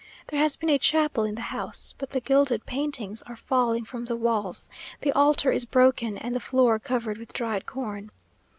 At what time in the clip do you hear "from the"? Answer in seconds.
3.85-4.15